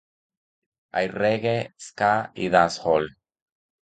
[0.93, 3.05] Hay Reggae, Ska y Dancehall.